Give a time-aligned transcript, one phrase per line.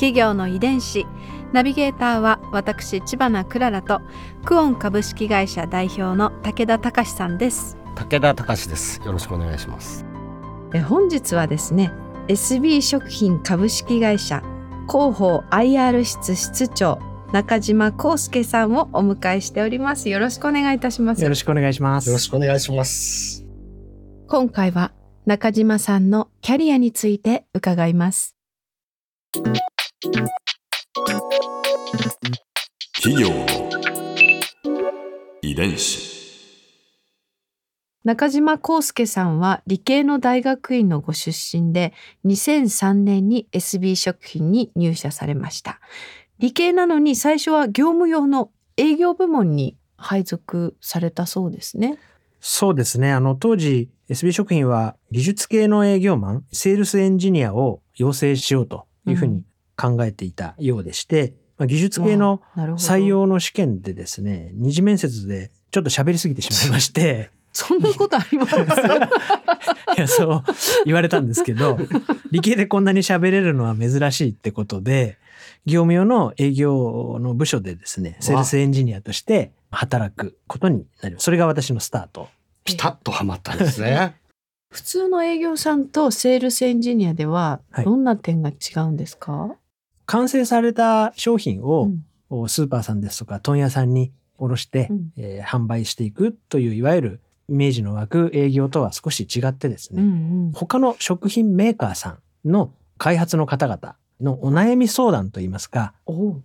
[0.00, 1.06] 企業の遺伝子。
[1.52, 4.00] ナビゲーターは私千葉なクララと
[4.46, 7.76] クオン株式会社代表の武田隆さんです。
[7.96, 8.98] 武田隆です。
[9.04, 10.06] よろしくお願いします。
[10.72, 11.92] え本日はですね
[12.28, 14.42] SB 食品株式会社
[14.88, 16.98] 広報 IR 室室長
[17.32, 20.08] 中島康介さんをお迎えしております。
[20.08, 21.22] よろしくお願いいたします。
[21.22, 22.06] よろしくお願いします。
[22.08, 23.44] よろしくお願いします。
[24.26, 24.92] 今回は
[25.26, 28.34] 中島さんのキャリアについて伺います
[33.02, 33.46] 企業の
[35.42, 36.08] 遺伝子。
[38.04, 41.92] 中島康介さんは理系の大学院のご出身で
[42.24, 45.80] 2003年に SB 食品に入社されました
[46.38, 51.98] 理系なのに最初は業務用の営業部門に配属されたそうですね
[52.40, 53.12] そうですね。
[53.12, 59.44] あの、当時、SB 食品は技術系の営業マン、セールスエンジニアを養成しようというふうに
[59.80, 68.56] 考えていたようでして、まあ技術系の採用の試験でですね、二次面接でちょっと喋りすぎてしまいまして、 そんなことあります？
[69.96, 70.42] いや、そう
[70.84, 71.78] 言われたんですけど、
[72.30, 75.18] 理系でこんなに喋れるのは珍しいってことで、
[75.66, 81.24] 業務用の営業の部署でですね、セールスエンジニアとして働くことになります。
[81.24, 82.28] それが私のスタート。
[82.64, 84.14] ピタッとはまったんですね。
[84.72, 87.84] 普通の営業さんとセールスエンジニアでははい。
[87.84, 89.50] どんな点が違うんですか、
[90.10, 91.88] 完成された商品を、
[92.30, 92.48] うん。
[92.48, 95.12] スーパーさんですとか問屋さんに卸して、うん。
[95.16, 100.10] えー販売していくといういわゆるイメージの湧く営業とは少し違ってですね、うんう
[100.48, 100.52] ん。
[100.52, 105.94] 他の食品メーカーさんの開発の方々のお悩み相談といいますか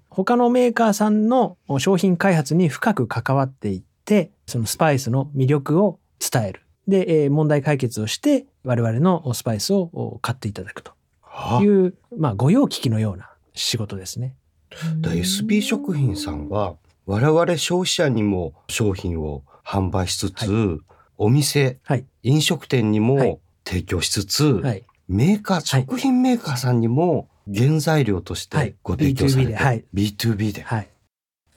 [0.09, 6.61] 他のメーカーさんの商品開発に深く関わっていってそのスパイスの魅力を伝える。
[6.88, 11.59] で、えー問題解決をして我々のスパイスをお買っていただくとあ。
[11.61, 14.35] いう、まあ、御用聞きのような仕事ですね。
[15.01, 20.79] だ SB 食品さんは我々消費者にも商品を販売しつつ、
[21.17, 22.05] お店はい。
[22.23, 23.29] 飲食店にはい。
[23.29, 24.83] も提供しつつ、はい。
[25.07, 28.71] メーカー食品メーカーさんにも原材料としはい。
[28.71, 29.85] てご提供されて、B2B ではい。
[29.93, 30.66] B2B で、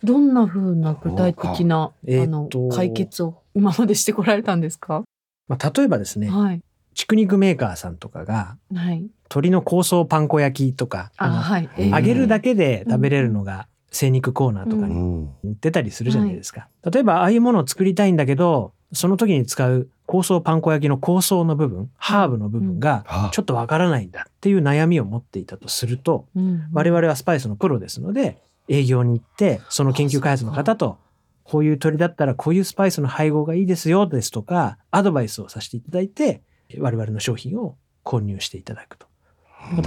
[0.05, 0.19] どはい。
[0.19, 5.03] んな風な具体的な、えーあのと解決を今までしてこられたんですか、
[5.49, 6.63] まあ、例えばですね、はい
[6.99, 16.67] 畜肉メーカーさんとかがはい鶏の香草パン粉焼きとか、あはい、揚げるだけで食べれるのが精肉コーナーとかにん売ってたりするじゃないですか。
[16.91, 30.99] 例えばああいうものを作りたいんだけど、その時に使う香草パン粉焼きの香草の部分、ハーブの部分がちょっとわからないんだっていう悩みを持っていたとすると、うん我々はスパイスのプロですので、営業に行って、その研究開発の方と、
[31.45, 36.43] こういう鳥だったらこういうスパイスの配合がいいですよですとか、アドバイスをさせていただいて、
[36.77, 39.07] 我々の商品を購入していただくと。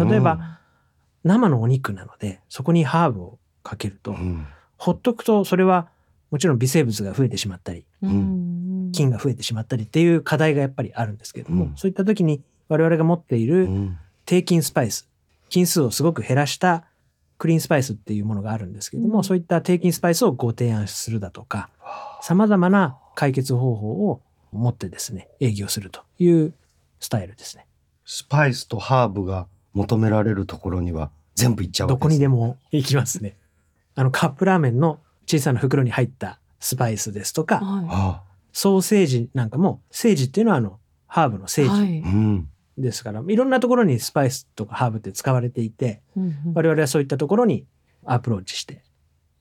[0.06, 0.60] 例えば、
[1.24, 4.48] 生のお肉なので、そこにハーブをかけるとう、ん。
[4.78, 5.90] ほっとくとそれは
[6.32, 8.92] もちろん微生物が増えてしまったり、うん。
[8.92, 11.74] 菌が増えてしまったりっていう課題がやっぱりあるんですけれども、うん。
[11.76, 13.98] そういった時に我々が持っているうん。
[14.26, 15.10] 低菌スパイス、
[15.50, 16.86] 菌数をすごく減らした
[17.38, 19.24] クリーンスパイスっていうものがあるんですけれども、うん。
[19.24, 21.70] そういった低菌スパイスをご提案するだとか、
[22.22, 24.22] 様々な解決方法を
[24.52, 26.54] 持ってですね、営業するという
[27.02, 27.68] スタイルですね。
[28.06, 33.36] スパイスとハーブが求められるところには全部いっちゃうわどこけですにでも行きますね。
[33.96, 38.24] あのカップラーメンの小さな袋に入ったスパイスですとか、はあ
[38.54, 42.44] ソーセージなんかも、セージっていうのはあの、ハーブのセー
[42.78, 47.66] ジですから、いろんなところにスパイスとかハーブって使われていて、うんうん我々はそういったところに
[48.06, 48.84] アプローチして、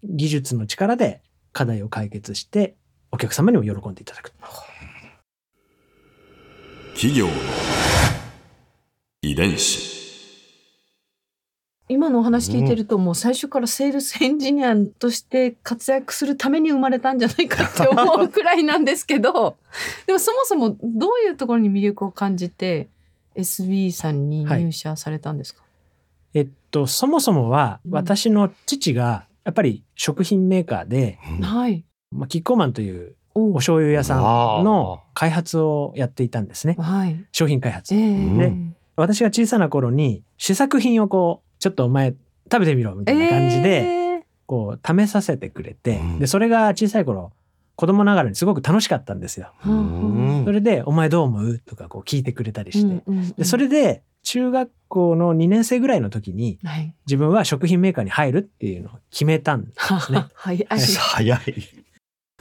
[0.04, 2.76] 技術の力で課題を解決して、
[3.12, 4.32] お客様にも喜んでいただく。
[7.00, 7.32] 企業の
[9.22, 9.88] 遺伝子。
[11.88, 19.56] 今のお話聞いてると、もう最初からセールスエンジニアとして活躍するために生まれたんじゃないかって思うくらいなんですけど
[20.06, 22.90] でもそもそもどういうところに魅力を感じて
[23.34, 25.62] SB さんに入社されたんですか、
[26.34, 31.82] えっと、そもそもはうん私の父がやっぱり食品メーカーで、うんはい。
[32.10, 36.76] まあ、キッコーマンというおお醤油屋さんの開発をやっていたんですね。
[36.78, 37.24] はい。
[37.32, 37.98] 商品開発え。
[37.98, 42.14] えうん私が小さな頃に試作品をこう、ちょっとお前
[42.52, 47.32] 食べてみろみたいな感じで、えこう試させてくれて、うんでそれが小さい頃
[47.76, 49.52] 子供ながらにすごく楽しかったんですよ。
[50.44, 53.02] それで「お前どう思う?」とかこう聞いてくれたりして、
[53.38, 60.26] でそれで中学校の2年生ぐらいの時にはい自分は食品メーカーに入るっていうのを決めたんですね。
[60.34, 61.40] は い早い。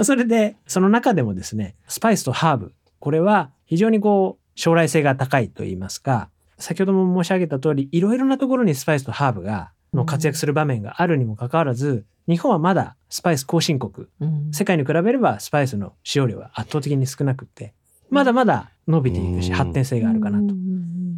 [0.03, 14.51] それでその中でもですねスパイスとハーブこれは非常にこう将来性が高いと言いますか先ほども申し上げた通りいろいろなところにスパイスとハーブがの活躍する場面があるにもかかわらず、日本はまだスパイス後進国うん。
[14.51, 17.73] 世界に比べればスパイスの使用量は圧倒的に少なくって
[18.09, 19.55] まだまだ伸びていくしうん。
[19.55, 20.55] 発展性があるかなと。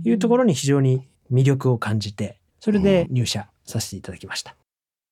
[0.03, 4.55] いうところに非常に魅力を感じてそれで入社させていただきました。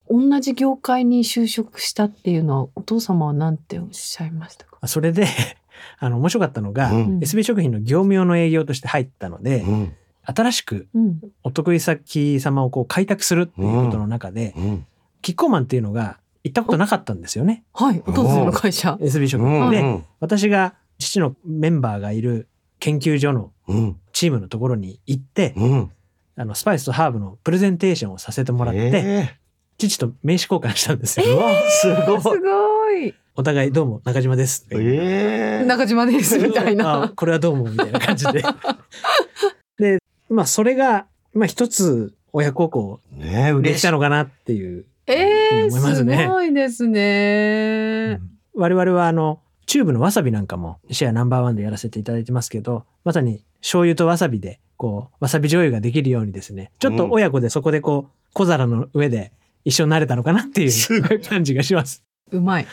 [0.09, 4.87] 同じ業界に就職したっていうのはお父様は何ておっしゃいましたか？
[4.87, 5.27] それで
[5.99, 7.19] あの面白かったのが、うん。
[7.19, 9.93] SB 食品の業務用の営業として入ったので、うん。
[10.23, 11.21] 新しくうん。
[11.43, 14.85] お得意先様をこう開拓するっていうことの中で、うん。
[15.21, 17.63] キッコーマンっていうのが行ったことなかったんですよね。
[17.73, 18.01] はい。
[18.05, 18.97] お父様の会社。
[19.01, 20.03] SB 食う品、でんうん。
[20.19, 22.47] 私が父のメンバーがいる
[22.79, 23.97] 研究所のうん。
[24.11, 25.91] チームのところに行って、うん。
[26.35, 29.35] あのスパイスとハーブのプレゼンテーションをさせてもらって、え
[29.79, 32.41] 父と名刺交換したんですよ、ーうわすごすい。
[32.41, 33.13] ごい。
[33.35, 38.43] お互いどうも中島です、ええ中島ですみたいあなこれはどうもみたいな感じで。
[39.79, 39.99] で
[40.29, 43.79] まあそれがまあ一つ親孝行でね嬉しい。
[43.79, 46.17] きたのかなっていうえー、思いますね。
[46.23, 48.19] すごいですね。
[48.53, 59.31] 我々はあのチューブのわさびなんかもシェアナンバーワンでやらせていただいてますけどまさに醤油とわさびでこうわさび醤油ができるようにですねちょっと親子でそこでこう小皿の上で
[59.65, 62.03] 一緒になれたのかなっていう感じがします。
[62.31, 62.67] うまい。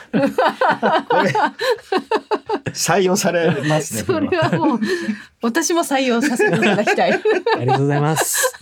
[2.73, 4.03] 採用されますね。
[4.03, 4.81] それはもう
[5.43, 7.13] 私も採用させていただきたい。
[7.57, 8.55] ありがとうございます。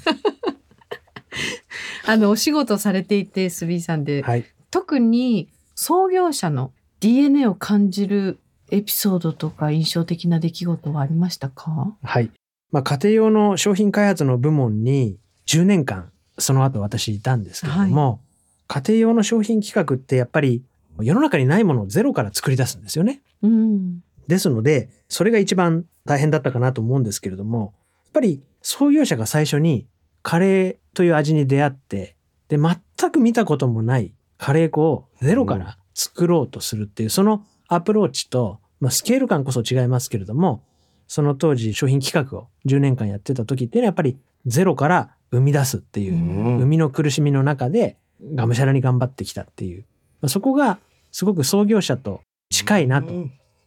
[2.07, 4.45] あのお仕事されていてスビーさんで、はい。
[4.71, 8.39] 特に創業者の DNA を感じる
[8.71, 11.97] エピソードとか印象的な出来事はありましたか？
[12.03, 12.31] はい。
[12.71, 18.21] まあ家庭用の商品開発の部門に10年間その後私いたんですけれども、
[18.67, 20.63] 家庭用の商品企画ってやっぱり
[21.01, 23.21] 世の中にないものをゼロから作り出すんですよね。
[23.43, 24.01] うん。
[24.27, 29.87] ですので、それが一番大変だったかなと思うんですけれども、やっぱり創業者が最初に
[30.23, 32.17] カレーという味に出会って、
[32.49, 40.63] で、全く見たこともないカレー粉をゼロから作ろうとするっていう、そのアプローチと、まあ、スケール感こそ違いますけれども、
[41.07, 44.17] その当時商品企画を10年間やってた時っていうのはやっぱり
[44.47, 46.59] ゼロから生み出すっていう、うん。
[46.59, 47.97] 生みの苦しみの中で
[48.35, 49.85] がむしゃらに頑張ってきたっていう、
[50.21, 50.79] まあ、そこが
[51.13, 52.21] すごく創業者と
[52.51, 53.13] 近いなと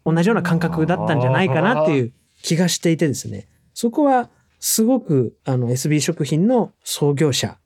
[0.05, 4.29] 同じような感覚だったんじゃないかなっていう気がしていてですね、そこは
[4.59, 7.57] すごくあの SB 食品の創業者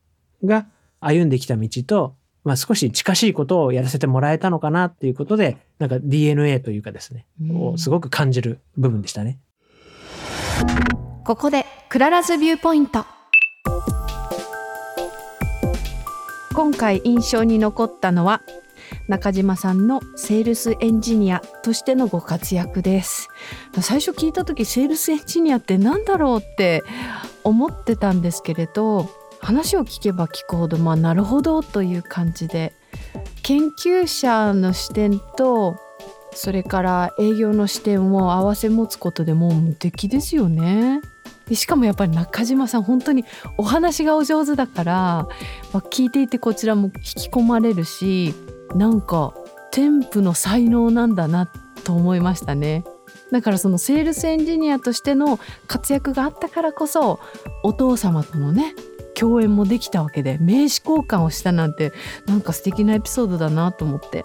[0.44, 0.66] が
[1.00, 9.38] 歩んできた道と、まあ少し近しいことをやらせてもらえたのかなっていうことで、なんか DNA というかですね、をすごく感じる部分でしたね。
[11.24, 13.04] ここで Clara's Viewpoint
[16.54, 18.42] 今回印象に残ったのは
[19.08, 23.28] 中島さんのセールスエンジニアとしてのご活躍です。
[23.80, 26.82] 最初聞いた時セールスエンジニアって何だろうって
[27.42, 29.08] 思ってたんですけれど
[29.40, 32.74] 話を聞けば聞くほどまあなるほどという感じで
[33.42, 35.76] 研究者の視点と
[36.34, 41.00] それから営業の視点を合わせ持つことでもう無敵ですよね。
[41.46, 43.24] でしかもやっぱり中島さん本当に
[43.58, 45.28] お話がお上手だから、ま
[45.74, 48.34] あ、聞いていてこちらも引き込まれるし
[48.74, 49.34] なんか
[49.70, 51.50] 天賦の才能なんだな
[51.84, 52.84] と思いましたね。
[53.30, 57.18] だからそのセールスエンジニアとしての活躍があったからこそ
[57.62, 58.74] お父様とのね
[59.14, 61.92] 共演もできたわけで名刺交換をしたなんて
[62.26, 64.24] なんか素敵なエピソードだなと思って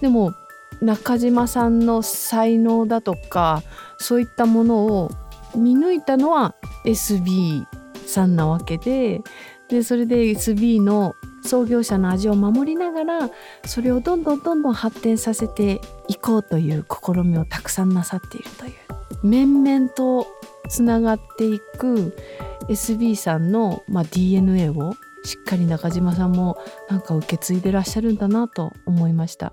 [0.00, 0.34] でも
[0.80, 3.62] 中島さんの才能だとか
[3.98, 5.10] そういったものを
[5.56, 6.54] 見抜いたのは
[6.84, 7.66] SB
[8.06, 9.22] さんなわけで
[9.68, 13.30] でそれで SB の創業者の味を守りながら
[13.64, 20.26] それをどんどんどんどん発展させていこうという試みをたくさんなさっているという面々と
[20.68, 22.14] つながっていく
[22.68, 24.94] SB さんの、まあ、DNA を
[25.24, 26.58] しっかり中島さんも
[26.88, 29.52] なんか受け継いでらっしゃるんだなと思いました。